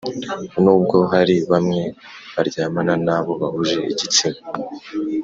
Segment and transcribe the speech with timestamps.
[0.63, 1.83] Nubwo hari bamwe
[2.35, 4.39] baryamana n abo bahuje igitsina